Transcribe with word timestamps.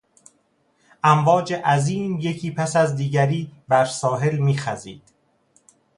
امواج 1.03 1.53
عظیم 1.53 2.19
یکی 2.19 2.51
پس 2.51 2.75
از 2.75 2.95
دیگری 2.95 3.51
بر 3.67 3.85
ساحل 3.85 4.37
میخزید. 4.37 5.03